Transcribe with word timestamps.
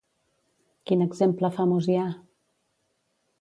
Quin 0.91 1.03
exemple 1.05 1.51
famós 1.59 1.91
hi 1.93 1.99
ha? 1.99 2.07